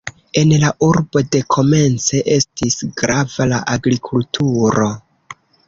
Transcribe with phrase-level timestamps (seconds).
[0.43, 4.93] En la urbo dekomence estis grava la agrikulturo.